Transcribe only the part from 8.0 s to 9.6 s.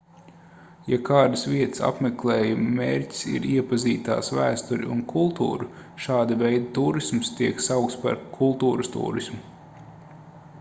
par kultūras tūrismu